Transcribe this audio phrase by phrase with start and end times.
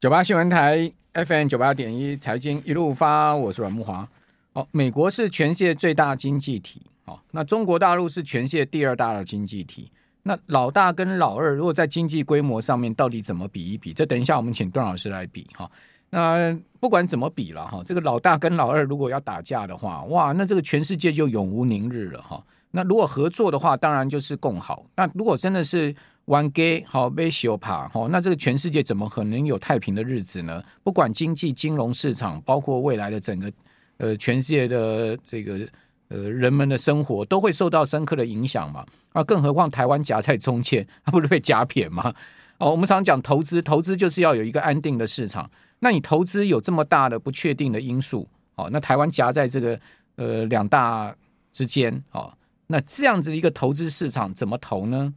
[0.00, 4.08] 九八新闻台 FM 九八点一财经一路发，我是阮木华。
[4.52, 9.90] 哦，美国是全世界最大经济体，哦，那中国大陆是全世界第二大的经济体。
[10.22, 13.92] 那老大跟老二，如果在经济规模上面到底怎么比一比？
[13.92, 15.68] 这等一下我们请段老师来比哈。
[16.10, 22.40] 那不管怎么比了哈，这个老大跟老二如果要打架的话，哇，那这个全世界就永无宁日了哈。
[22.70, 24.86] 那如果合作的话，当然就是共好。
[24.94, 25.92] 那如果真的是
[26.28, 30.62] 玩 gay 好被修爬好，那这个全世界怎么可能有太平的日子呢？
[30.82, 33.50] 不管经济、金融市场，包括未来的整个
[33.96, 35.66] 呃全世界的这个
[36.08, 38.84] 呃人们的生活，都会受到深刻的影响嘛。
[39.12, 42.12] 啊，更何况台湾夹在中间，它不是被夹扁吗？
[42.58, 45.50] 哦，我们常讲投资，投资就是要有一个安定的市场。
[45.78, 49.80] 那你投资有这么大的不确定的因素，哦，那台湾夹在这个
[50.16, 51.16] 呃两大
[51.52, 52.30] 之间，哦，
[52.66, 55.14] 那这样子的一个投资市场怎么投呢？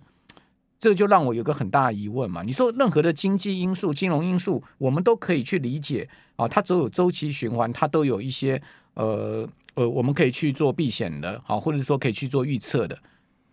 [0.81, 2.41] 这就让我有个很大的疑问嘛。
[2.41, 8.59] 你说任何的经济因素、金融因素，我们都可以去理解啊，它都有周期循环，它都有一些
[8.95, 12.97] 呃呃，我们可以去做避险的，好，或者说可以去做预测的，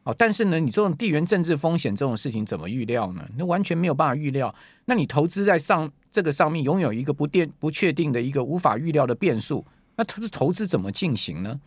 [0.04, 0.14] 哦。
[0.16, 3.22] 但是呢，你这种地缘政治风险这种事情怎么预料呢？
[3.36, 4.54] 那完全没有办法预料。
[4.86, 9.62] 那你投资在上这个上面，拥有一个不定不确定的一个无法预料的变数，
[9.96, 11.60] 那它的投资怎么进行呢？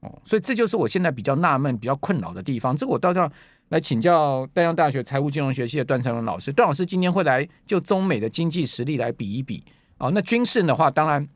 [0.00, 2.76] 哦，所以这就是我现在比较纳闷、比较困扰的地方。
[2.76, 3.30] 这个我倒要。
[3.68, 9.62] 来请教淡江大学财务金融学系的段成龙老师，段老师今天会来就中美的经济实力来比一比
[9.98, 10.08] 啊。
[10.12, 11.26] 那军事的话，当然，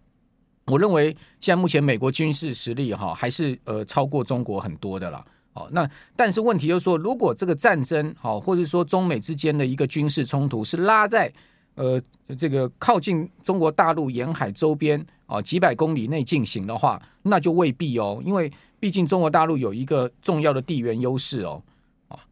[0.67, 5.23] 我认为现在目前美国军事实力哈还是呃超过中国很多的啦。
[5.53, 11.31] 哦，那但是问题就是说，如果这个战争好，或者说中美之间的一个军事冲突是拉在
[11.75, 12.01] 呃
[12.39, 21.63] 这个靠近中国大陆沿海周边啊几百公里内进行的话，那就未必哦，因为毕竟中国大陆有一个重要的地缘优势哦。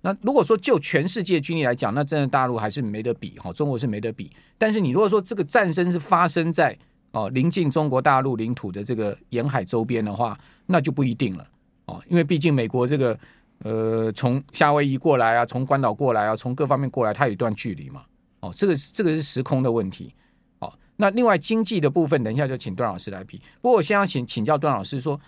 [0.00, 4.31] 那如果说就全世界军力来讲，那真的大陆还是没得比哈，中国是没得比。
[4.59, 6.77] 但是你如果说这个战争是发生在
[7.12, 11.47] 哦临近中国大陆领土的这个沿海周边的话，那就不一定了
[11.86, 13.19] 哦，因为毕竟美国这个
[13.64, 18.02] 呃从夏威夷过来啊，从关岛过来啊，从各方面过来，它有一段距离嘛。
[18.41, 20.14] 哦，这个这个是时空的问题。
[20.61, 23.39] 哦，那另外经济的部分，等一下就请段老师来比。
[23.61, 25.20] 不过我先要请请教段老师说，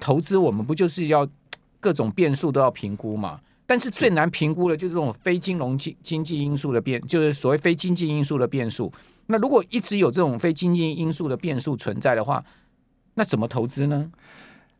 [0.00, 1.28] 投资我们不就是要
[1.78, 3.40] 各种变数都要评估嘛？
[3.66, 8.92] 但是最难评估的就是这种非金融经经济因素的变，就是所谓非经济因素的变数。
[9.26, 12.44] 那如果一直有这种非经济因素的变数存在的话，
[13.14, 14.10] 那怎么投资呢？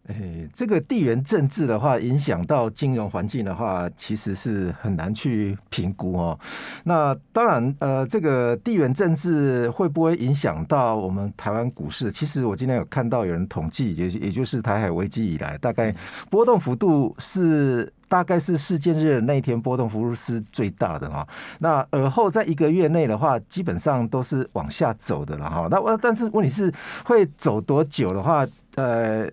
[0.09, 6.39] 哎，这个地缘政治的话，影响到金融环境的话，其实是很难去评估哦。
[6.84, 12.12] 那当然，呃，这个地缘政治会不会影响到我们台湾股市？
[12.12, 15.93] 其实我今天有看到有人统计，也也就是台海危机以来，大概
[16.31, 21.27] 波动幅度是大概是事件日的那一天波动幅度是最大的哈。
[21.59, 25.67] 那而后在一个月内的话，基本上都是往下走的了哈。
[25.69, 26.73] 那我但是问题是
[27.05, 28.47] 会走多久的话，
[28.77, 29.28] 呃。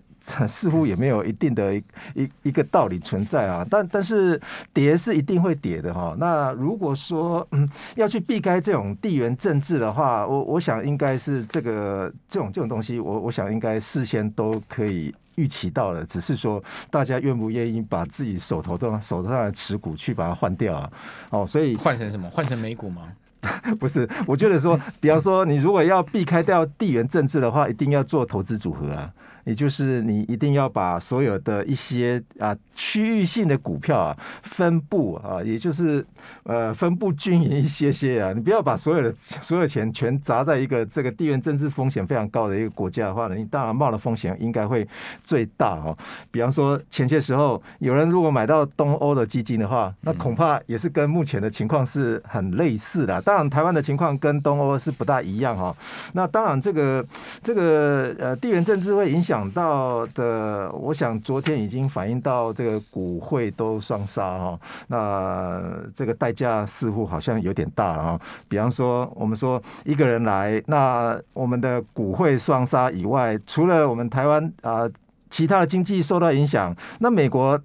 [0.48, 4.40] 似乎也没有一定的一一一个道理存在啊，但但是
[4.72, 6.16] 跌是一定会跌的哈。
[6.18, 20.90] 那如果说嗯要去避开这种地缘政治的话，我我想应该是这个这种这种东西，我我想应该事先都可以预期到了，只是说大家愿不愿意把自己手头的手头上的持股去把它换掉啊？
[21.30, 22.30] 哦，所以换成什么？
[22.30, 23.02] 换成美股吗？
[23.78, 29.12] 不是，我觉得说，比方说你如果要避开掉地缘政治的话，一定要做投资组合啊。
[29.44, 36.04] 也就是你一定要把所有的一些啊区域性的股票啊分布啊，也就是
[36.44, 44.88] 呃分布均匀一些些啊，你不要把所有的所有钱全砸在一个这个地缘政治风险非常高的一个国家的话呢，你当然冒的风险应该会
[45.22, 45.96] 最大哦。
[46.30, 53.20] 比方说前些时候有人如果买到东欧的基金的话，那恐怕也是跟目前的情况是很类似的。
[53.20, 55.76] 当然台湾的情况跟东欧是不大一样哈。
[56.14, 57.06] 那当然这个
[57.42, 59.33] 这个呃地缘政治会影响。
[59.34, 65.60] 想到的，我想昨天已经反映到这个股会都双杀哈，那
[65.92, 68.20] 这个代价似乎好像有点大了哈。
[68.48, 74.88] 比方说，我们说一个人来，那我们的股会双杀以外，除了我们台湾啊，
[75.30, 77.60] 其他的经济受到影响，那美国。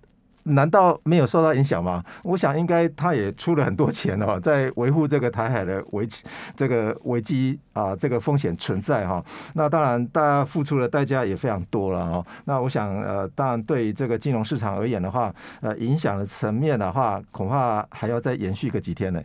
[0.49, 2.03] 难道没有受到影响吗？
[2.23, 6.07] 我想应该他也出了很多钱哦， 在维护这个台海的危
[6.55, 9.23] 这个危机啊，这个风险存在哈。
[9.53, 12.25] 那当然，大家付出的代价也非常多了哈。
[12.45, 19.21] 那我想呃，当然对这个金融市场而言的话，呃，影响的层面的话，恐怕还要再延续个几天呢。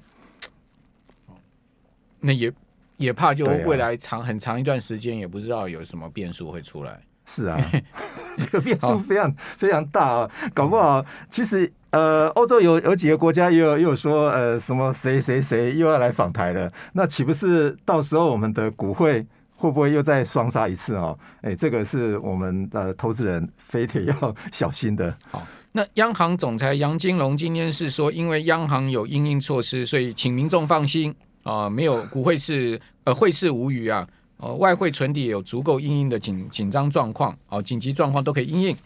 [2.20, 2.52] 那也
[2.96, 7.00] 也怕就未来长很长一段时间，也不知道有什么变数会出来。
[7.26, 7.58] 是啊，
[8.36, 11.72] 这个变数非常非常大啊，搞不好其实。
[11.94, 16.68] 呃，欧洲有有几个国家又又有说，呃，什么谁谁谁又要来访台了？
[16.92, 19.24] 那岂不是到时候我们的股汇
[19.54, 21.16] 会不会又再双杀一次哦？
[21.42, 25.16] 哎，这个是我们的投资人非得要小心的。
[25.30, 34.04] 好，那央行总裁杨金龙今天是说，因为央行有应应措施，所以请民众放心啊、呃，没有股汇是呃汇市无虞啊，
[34.38, 38.76] 呃外汇存底有足够因应的紧紧张状况哦，紧急状况都可以应应。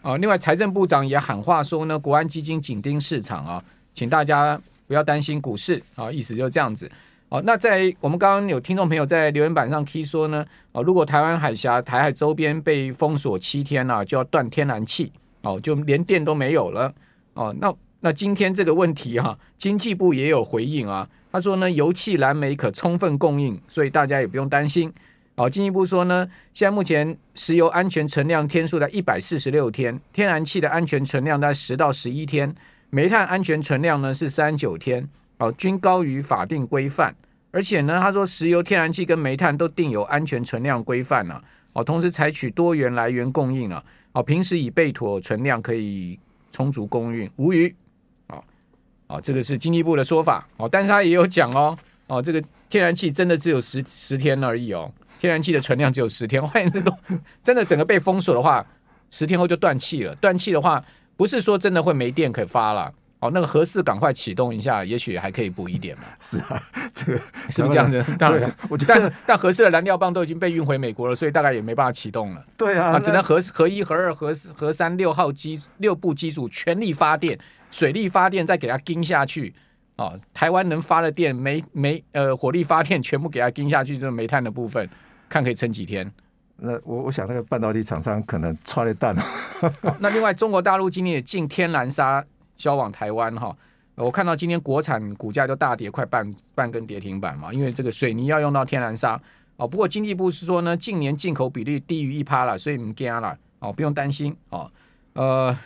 [0.00, 6.90] 啊，另外财政部长也喊话说呢，国安基金紧盯市场啊，请大家不要担心股市啊，意思就是这样子。
[7.30, 15.12] 哦，那在我们刚刚有听众朋友在留言板上提说呢，哦，如果台湾海峡、台海周边被封锁七天了，就要断天然气，
[15.42, 16.94] 哦，就连电都没有了。
[17.34, 21.06] 哦，那那今天这个问题哈，经济部也有回应啊，
[21.38, 24.92] 他说呢，油气、燃煤可充分供应，所以大家也不用担心。
[25.36, 32.52] 好，进一步说呢，现在目前石油安全存量天数在一百四十六天，天然气的安全存量在十到十一天，
[32.90, 35.08] 煤炭安全存量呢是三九天，
[35.38, 37.14] 哦，均高于法定规范。
[37.52, 41.40] 而且呢，他说石油、天然气跟煤炭都定有安全存量规范了，
[41.72, 46.18] 哦，同时采取多元来源供应了，哦，平时以备妥存量可以
[46.50, 47.72] 充足供应，无虞。
[49.08, 51.76] 哦，哦，这个是经济部的说法，哦，但是他也有讲哦，
[52.06, 54.90] 哦，这个天然气真的只有十十天而已哦。
[55.20, 56.96] 天然气的存量只有十天，万一这个
[57.42, 58.64] 真的整个被封锁的话，
[59.10, 60.14] 十天后就断气了。
[60.20, 60.80] 断气的话，
[61.16, 62.92] 不是说真的会没电可以发了。
[63.18, 66.04] 哦，那个核四赶快启动一下，也许还可以补一点嘛。
[66.22, 66.62] 是啊，
[66.94, 67.20] 这个
[67.50, 68.04] 是不是这样子？
[68.16, 68.54] 当然是。
[68.68, 72.44] 我觉得但但核四的燃料棒都已经被运回美国了，所以大概也没办法启动了。
[72.56, 77.36] 对啊，啊只能核核一、核二、核四、核三六号机六部机组全力发电，
[77.70, 79.54] 水力发电再给它盯下去。
[79.96, 84.88] 哦，台湾能发的电，煤煤呃火力发电全部给它盯下去，就是煤炭的部分。
[85.28, 86.10] 看可以撑几天？
[86.56, 89.24] 那我我想那个半导体厂商可能踹了蛋了。
[90.00, 92.24] 那另外，中国大陆今天也进天然砂
[92.56, 93.56] 销往台湾哈。
[93.94, 99.20] 我看到今天国产股价就大跌，快半半根跌停板嘛，因为这个水泥要用到天然砂
[99.56, 99.66] 哦。
[99.66, 104.70] 不过经济部是说呢，近年进口比例低于一趴了，所以唔惊了哦，不用担心哦。
[105.14, 105.56] 呃，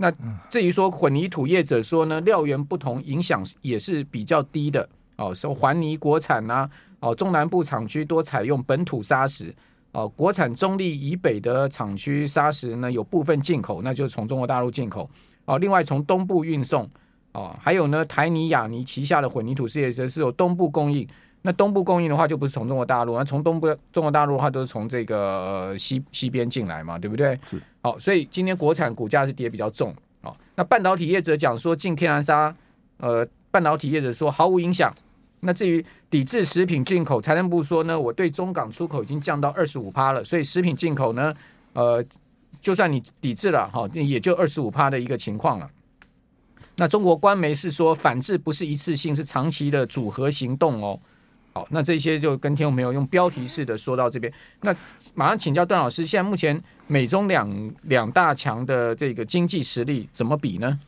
[0.00, 0.12] 那
[0.48, 5.34] 至于说混凝土业者说呢，料源不同，影响也是比较低的哦。
[5.34, 6.68] 说环泥国产啊。
[7.02, 9.54] 哦，中南部厂区多采用本土砂石，
[9.92, 15.08] 哦，国产中立以北的厂区砂石呢，有部分进口，那就是从中国大陆进口。
[15.46, 16.86] 哦，另外从东部运送，
[17.32, 21.08] 哦，还有呢，台泥亚泥旗下的混凝土事业则是由东部供应。
[21.42, 25.16] 那东部供应的话，就不是从中国大陆，那从东部中国大陆的话，都是从这个、
[25.70, 27.38] 呃、西西边进来嘛，对不对？
[27.44, 27.60] 是。
[27.80, 29.94] 好、哦，所以今天国产股价是跌比较重。
[30.20, 32.54] 哦，那半导体业者讲说进天然砂，
[32.98, 34.94] 呃，半导体业者说毫无影响。
[35.40, 41.32] 那至于抵制食品进口，财政部说呢，我对中港出口已经降到二十五趴了，所以食品进口呢，
[41.72, 42.04] 呃，
[42.60, 45.70] 就算你抵制了哈，也就二十五趴的一个情况了。
[46.76, 51.00] 那中国官媒是说反制不是一次性，是长期的组合行动哦。
[51.52, 54.32] 好，那这些就跟听众朋友用标题式的说到这边。
[54.62, 54.74] 那
[55.14, 60.78] 马上请教段老师，现在目前美中两两大强的这个经济实力怎么比呢？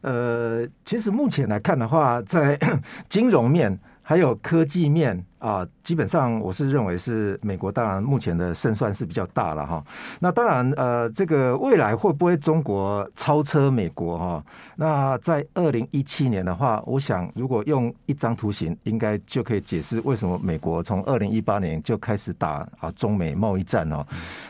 [0.00, 2.58] 呃，其实目前来看的话，在
[3.08, 5.24] 金融面还有科技面。
[5.42, 9.84] 啊，基本上我是认为是美国，当然目前的胜算是比较大了哈。
[10.20, 14.44] 那当然，呃，这个未来会不会中国超车美国哈？
[14.76, 24.06] 那在二零一七年的话，我想如果用一张图形，应该就可以解释为什么美国从二零一八年就开始打啊中美贸易战哦。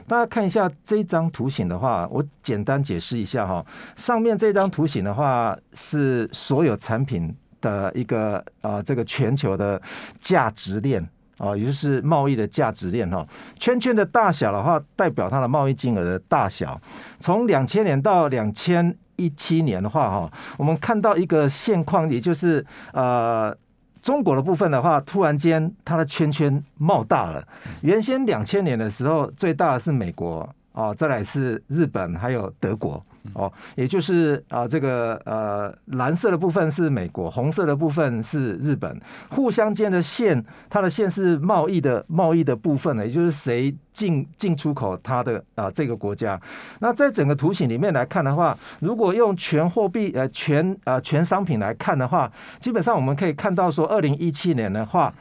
[0.07, 3.65] 大家看一下这张图形的话，我简单解释一下哈。
[3.97, 7.35] 上面这张图形的话是所有产品。
[7.63, 9.81] 的一个啊、呃，这个全球的
[10.21, 11.03] 价值链
[11.39, 13.27] 啊，也就是贸易的价值链哈。
[13.59, 16.79] 圈圈的大小的话，代表它的贸易金额的大小。
[17.19, 23.57] 从两千年到两千一七年的话哈，我们看到一个现况，也就是呃，
[24.03, 27.43] 中国的部分的话，突然间它的圈圈冒大了。
[27.81, 33.03] 原先两千年的时候，最大的是美国啊，再来是日本，还有德国。
[33.35, 39.01] 哦，也就是啊，这个呃，蓝色的部分是美国，红色的部分是日本，
[39.31, 46.41] 互相间的线，它的线是贸易的贸易的部分呢，也就是谁进进出口它的啊这个国家。
[46.81, 55.13] 那在整个图形里面来看的话，如果用全货币呃全呃全商品来看的话，基本上我们可以看到说，二零一七年的话。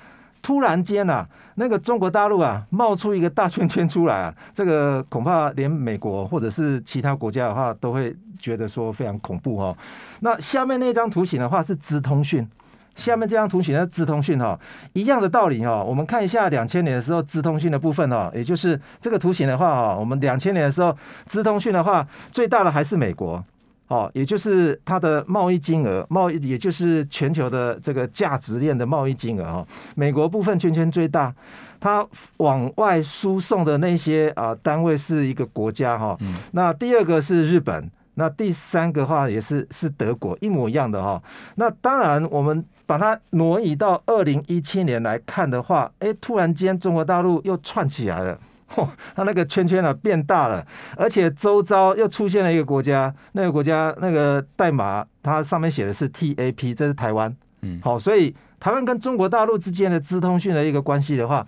[0.41, 9.77] 突然间啊，那个中国大陆啊，冒出一个大圈圈出来啊，这个恐怕连美国或者是其他国家的话，都会觉得说非常恐怖哦。
[10.21, 12.48] 那下面那张图形的话是资通讯，
[12.95, 14.60] 下面这张图形的资通讯哈，
[14.93, 15.83] 一样的道理哈。
[15.83, 20.95] 我们看一下两千年的时候资通讯的部分哦，也就是这个图形的话哈，我们两千年的时候
[21.27, 23.43] 资通讯的话，最大的还是美国。
[23.91, 29.67] 哦，也就是它的贸易金额，贸易也就是全球的这个价值链的贸易金额哦。
[29.95, 31.33] 美国部分圈圈最大，
[31.77, 32.07] 它
[32.38, 36.17] 往外输送的那些啊单位是一个国家哈。
[36.53, 41.21] 那第二个是日本，那第三个话也是是德国，一模一样的哈。
[41.55, 48.39] 那当然，我们把它挪移到二零一七年来看的话，哎，突然间中国大陆又串起来了。
[48.73, 57.35] 嚯，它那个圈圈啊变大了，而且周遭又出现了一个国家，那个国家那个代码它上面写的是 TAP，这是台湾。
[57.61, 61.45] 嗯，好，所以台湾跟中国大陆之间的资通讯的一个关系的话，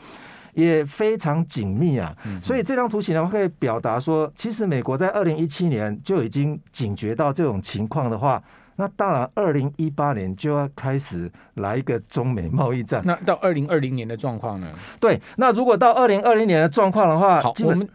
[0.54, 2.16] 也非常紧密啊。
[2.42, 8.42] 所以这张图形呢，可以表达说，其实美国在二零一七年就已经警觉到这种情况的话。
[8.76, 13.02] 那当然，二零一八年就要开始来一个中美贸易战。
[13.06, 14.68] 那到二零二零年的状况呢？
[15.00, 17.88] 对，那如果到二零二零年的状况的话，好，我们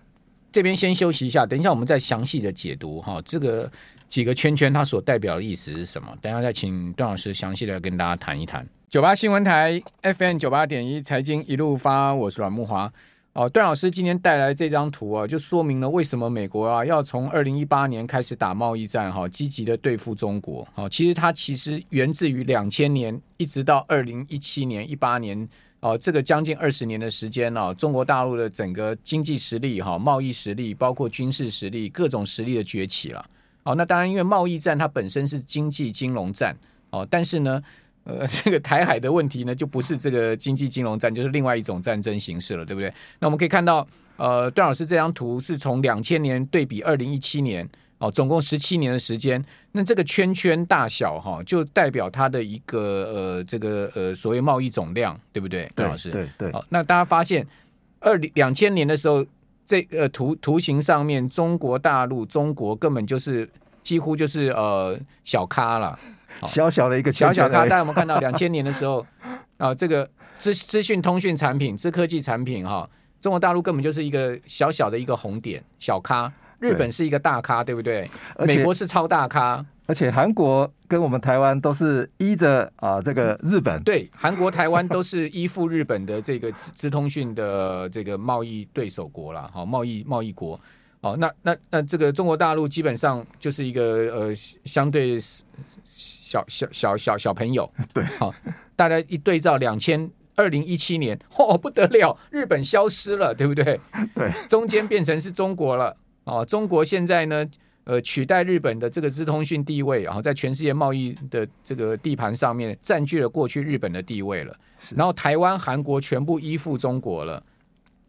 [0.53, 3.71] 这边先休息一下，等一下我们再详细的解读哈，这个
[4.09, 6.09] 几个圈圈它所代表的意思是什么？
[6.23, 8.67] 等一下再请段老师详细的跟大家谈一谈。
[8.89, 12.91] 九八新闻台 FM 九八点一财经一路发，我是阮慕驊。
[13.39, 20.67] 哦，段老师今天带来这张图啊，就说明了为什么美国啊要从二零一八年开始打贸易战，哈，积极的对付中国。
[20.75, 33.25] 好，其实它其实源自于两千年一直到二零一七年、一八年，哦，这个将近二十年的时间呢，中国大陆的整个经济实力、哈贸易实力，包括军事实力，各种实力的崛起了。
[33.63, 36.59] 好，那当然，因为贸易战它本身是经济金融战，
[36.91, 37.63] 哦，但是呢。
[38.09, 42.91] 呃，这个台海的问题呢，就不是这个经济金融战，就是另外一种战争形式了，对不对？
[43.19, 43.87] 那我们可以看到，
[44.17, 49.45] 呃，段老师这张图是从两千年对比二零一七年，哦，总共十七年的时间。
[49.73, 52.81] 那这个圈圈大小哈，就代表它的一个
[53.13, 55.71] 呃，这个呃所谓贸易总量，对不对？
[55.75, 56.51] 段老师，对对。
[56.51, 57.47] 好，那大家发现
[58.01, 59.23] 二零两千年的时候，
[59.67, 63.47] 这个图图形上面，中国大陆中国根本就是
[63.83, 65.99] 几乎就是呃小咖了。
[66.47, 69.05] 小小的一个小小咖，大家有没有看到 两千年的时候
[69.57, 69.75] 啊？
[69.75, 72.89] 这个资资讯通讯产品、资科技产品哈，
[73.21, 78.09] 中国大陆根本就是一个小小的一个红点小咖，日本是一个大咖，对不对？
[78.47, 90.59] 美国是超大咖，而且韩国跟我们台湾都是依着啊这个日本，对，韩国、台湾都是依附日本的这个资资通讯的这个贸易对手国了，好，贸易贸易国。
[91.01, 95.19] 哦，那那那这个中国大陆基本上就是一个呃相对
[95.85, 98.35] 小小小小小朋友， 对，好，
[98.75, 103.79] 大家一对照两千二零一七年， 哦不得了，日本消失了，对不对？
[104.13, 107.47] 对，中间变成是中国了，哦，中国现在呢，
[107.85, 114.53] 呃，取代日本的这个资通讯地位，然后在全世界贸易的这个地盘上面占据了过去日本的地位了，
[114.97, 117.41] 然后台湾、韩国全部依附中国了，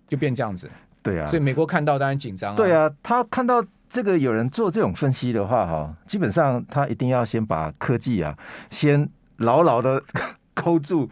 [0.08, 0.68] 就变这样子。
[1.10, 2.56] 对啊，所以美国看到当然紧张啊。
[2.56, 8.38] 对啊，他看到这个有人做这种分析的话，哈，基本上他一定要先把科技啊，
[8.70, 10.02] 先牢牢的
[10.54, 11.10] 抠 住，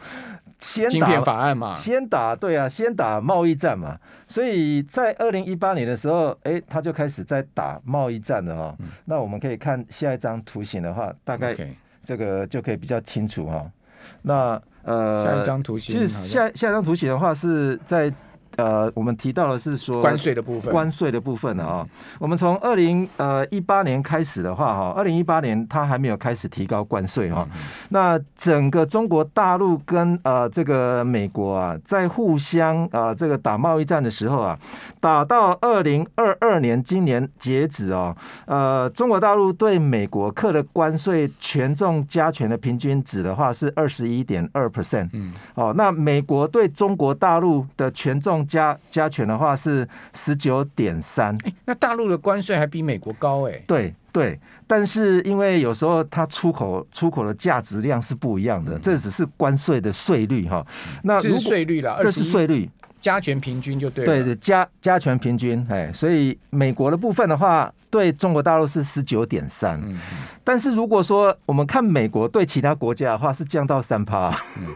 [0.59, 3.97] 先打片法案嘛，先打对啊，先打贸易战嘛。
[4.27, 8.75] 所以在二零一八年的时候，哎，他就开始在打贸易战了哈。
[8.79, 11.55] 嗯、那我们可以看下一张图形的话，大概
[12.03, 13.65] 这个就可以比较清楚哈。
[14.21, 18.13] 那呃，下一张图形，其实下下一张图形的话是在。
[18.55, 21.87] 呃，我们提到的是说关税的部分，关税的部分呢啊，
[22.19, 27.47] 我们从二零呃一八年开始的话哈，二零一八年它还没有开始提高关税哈，
[27.89, 34.57] 那整个中国大陆跟呃这个美国啊，在互相呃这个打贸易战的时候啊，
[34.99, 53.63] 打到二零二二年今年截止哦，呃，中国大陆对美国课的关税权重加权的平均值的话是二十一点二 percent，嗯，哦，那美国对中国大陆的权重加加权的话是十九点三，那大陆的关税还比美国高哎、欸。
[53.65, 60.65] 对对，但是因为有时候它出口出口的价值量是不一样的，嗯、这只是关税的税率哈。
[61.03, 64.11] 那这是税率了，这是税率加权平均就对了。
[64.11, 69.79] 对对，加加权平均哎，所以美国的部分的话，对中国大陆是十九点三。
[69.83, 69.97] 嗯，
[70.43, 74.29] 但是如果说我们看美国对其他国家的话，是降到三趴。
[74.57, 74.75] 嗯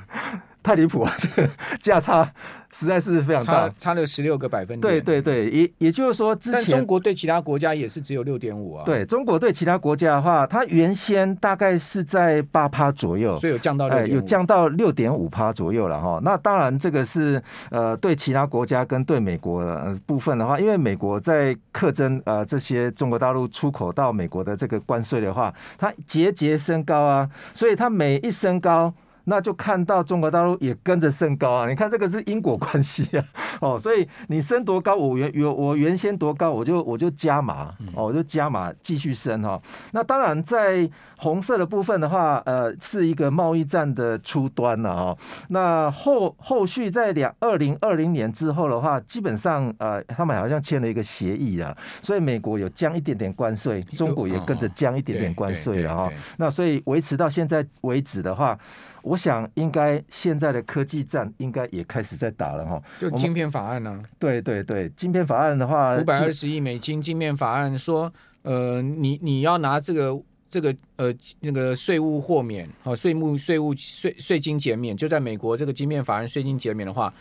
[0.64, 1.50] 太离谱了，这个
[1.82, 2.32] 价差
[2.72, 4.82] 实在是非常大，差差了十六个百分点。
[4.82, 8.84] 对对对，也也就是说，之前中国对其他国家也是只有六点五啊。
[8.86, 16.20] 对中国对其他国家的话，它原先大概是在八趴左右，所以有降到哎，有降到六点五趴左右了哈。
[16.24, 17.42] 那当然，这个是
[17.72, 28.94] 呃对其他国家跟对美国的部分的话，因为美国在课征呃这些中国大陆出口到美国的这个关税的话，它节节升高啊，所以它每一升高。
[29.26, 31.70] 那就看到中国大陆也跟着升高啊！
[31.70, 33.26] 你看这个是因果关系啊，
[33.62, 39.62] 哦，所以你升多高，我原原我原先多高，我就我就加码哦，我就加码继续升哈。
[39.92, 45.18] 那当然在红色的部分的话，呃，是一个贸易战的初端了哦。
[45.50, 56.12] 那后后续在两二零二零年之后的话，基本上呃，他们好像签了一个协议啊，所以美国有降一点点关税，中国也跟着降一点点关税了哈。
[56.38, 58.58] 那所以维持到现在为止的话。
[59.02, 62.82] 我想，应该现在的科技战应该也开始在打了哈。
[63.00, 64.02] 就晶片法案呢？
[64.20, 68.12] 对对对，晶片法案的话，五百二十亿美金晶片法案说，
[68.44, 77.14] 呃，你你要拿这个这个呃那个税务豁免啊，税务税务税税金减免，就在美国这个晶片法案税金减免的话，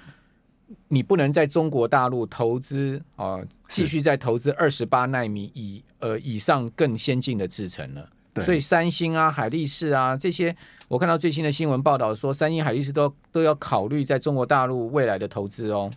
[0.89, 8.09] 你不能在中国大陆投资啊，继续再投资二十八纳米以呃以上更先进的制程了。
[8.37, 10.55] 所以三星啊、海力士啊这些，
[10.87, 15.91] 我看到最新的新闻报道说，三星、海力士都都要考虑在中国大陆未来的投资哦。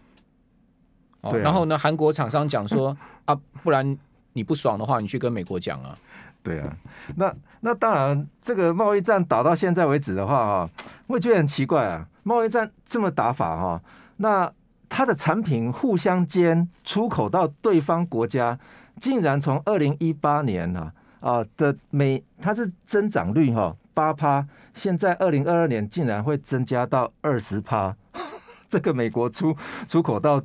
[1.21, 3.97] 哦，然后呢，韩国厂商讲说啊，不然
[4.33, 5.95] 你不爽的话，你去跟美国讲啊。
[6.41, 6.75] 对啊，
[7.15, 10.69] 那那当然，这个贸易战打到现在为止的话啊，
[11.07, 13.81] 我也觉得很奇怪啊，贸易战这么打法哈，
[14.17, 14.51] 那
[14.89, 18.59] 它的产品互相间出口到对方国家，
[18.99, 20.91] 竟然从二零一八年啊。
[21.23, 27.95] 啊的每它是增长率哈八趴，现在二零二二年竟然会增加到二十趴，
[28.69, 29.55] 这个美国出
[29.87, 30.43] 出口到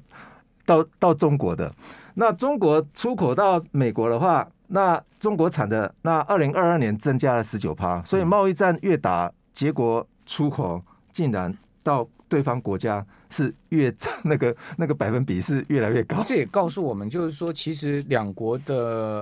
[0.65, 1.75] 到到中国的，
[2.15, 10.81] 那中国出口到美国的话，那中国产的那二零二二年增加了十九趴，所以贸易战越打，结果出口
[11.13, 12.09] 竟然到。
[12.29, 18.75] 对方国家是越那个那个百分比是越来越高，这也告诉我们，就是说，其实两国的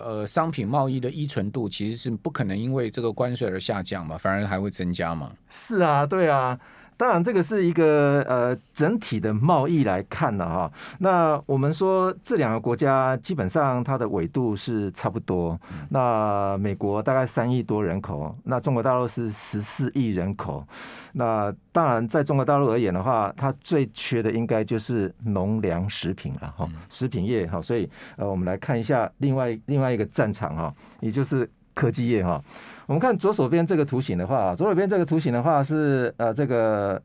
[0.05, 5.33] 呃商品贸易的依存度其实是不可能因为这个关税而下降嘛，反而还会增加嘛。
[5.51, 6.59] 是啊，对啊。
[6.97, 10.71] 当然，这个是一个呃整体的贸易来看的哈。
[10.99, 15.59] 那我们说这两个国家基本上它的纬度是差不多。
[15.91, 20.67] 那美国大概三亿多人口，那中国大陆是十四亿人口。
[21.13, 27.61] 那当然，在中国大陆而言的话，它最缺的应该就是农粮食品了哈，食品业哈。
[27.61, 32.43] 所以呃，我们来看一下另外另外一个战场哈，也就是科技业哈。
[32.87, 37.01] 我们看左手边这个图形的话，左手边这个图形的话是呃这个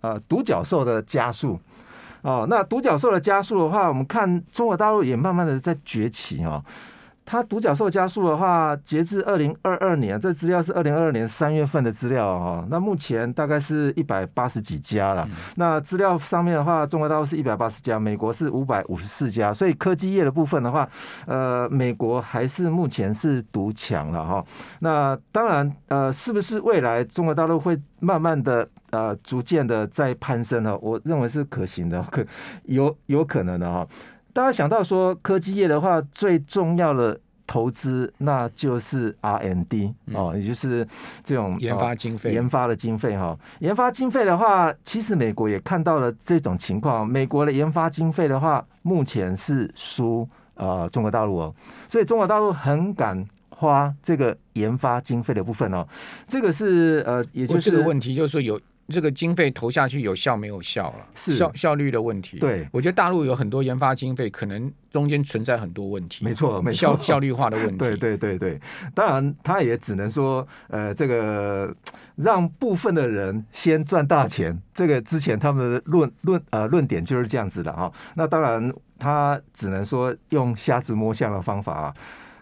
[0.00, 1.58] 呃独角兽的加速
[2.22, 2.46] 哦。
[2.48, 6.64] 那独角兽的加速的话，我们看中国大陆也慢慢的在崛起哦。
[7.26, 12.66] 它独角兽加速的话，截至二零二二年，这资料是二零二二年三月份的资料哈。
[12.68, 15.26] 那目前大概是一百八十几家了。
[15.56, 19.54] 那资料上面的话，中国大陆是一百八十家，美国是五百五十四家。
[19.54, 20.88] 所以科技业的部分的话，
[21.26, 24.44] 呃，美国还是目前是独强了哈。
[24.80, 30.76] 那当然，呃，是不是未来中国大陆会慢慢的呃逐渐的在攀升呢？
[30.82, 32.24] 我认为是可行的，可
[32.64, 33.86] 有有可能的哈。
[34.34, 40.86] 大家想到说科技业的话，最重要的投资那就是 R N D 哦，也就是
[41.22, 43.38] 这种研发经费、研发的经费哈。
[43.60, 47.06] 研发经费的话，其实美国也看到了这种情况。
[47.06, 51.54] 美国的研发经费的话，目前是输呃中国大陆哦，
[51.88, 55.86] 所以中国大陆很敢花这个研发经费的部分哦。
[56.26, 58.60] 这个是呃，也就是这个问题，就是说有。
[58.88, 61.06] 这个经费投下去有效没有效了？
[61.14, 62.38] 是效效率的问题。
[62.38, 66.24] 对，我觉得大陆有很多研发经费，可能中间存在很多问题。
[66.24, 67.78] 没错，没错，效效率化的问题。
[67.78, 68.60] 对对对对，
[68.94, 71.74] 当然他也只能说，呃，这个
[72.16, 74.60] 让部分的人先赚大钱。
[74.74, 77.90] 这个之前他们的论论呃论点就是这样子的哈。
[78.14, 81.94] 那当然他只能说用瞎子摸象的方法啊，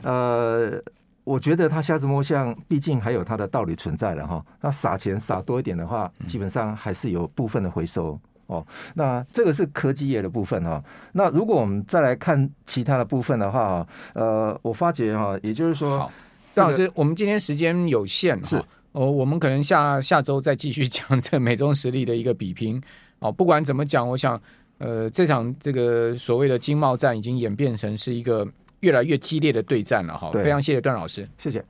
[0.03, 0.83] 呃。
[1.25, 4.45] 我觉得他瞎子摸象，毕竟还有他的道理存在了哈。
[4.61, 8.67] 那撒钱撒多一点的话，基本上还是有部分的回收哦。
[8.93, 10.83] 那这个是科技业的部分哈。
[11.13, 16.11] 那如果我们再来看其他的部分的话，呃，我发觉哈，也就是说，
[16.51, 22.83] 张老师，我们今天时间有限，哈哦，我们可能下下周再继续讲这美中实力的一个比拼
[23.21, 23.31] 哦。
[23.31, 24.41] 不管怎么讲，我想，
[24.79, 28.45] 呃，这场这个所谓的经贸战已经演变成是一个。
[28.83, 31.61] 越来越激烈的对战了哈，非常谢谢段老师，谢谢。